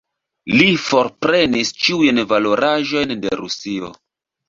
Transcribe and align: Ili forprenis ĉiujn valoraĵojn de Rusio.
Ili 0.51 0.65
forprenis 0.85 1.73
ĉiujn 1.83 2.25
valoraĵojn 2.35 3.19
de 3.23 3.35
Rusio. 3.45 3.97